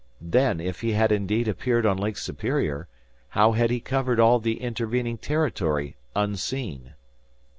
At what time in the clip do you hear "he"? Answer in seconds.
0.81-0.93, 3.69-3.79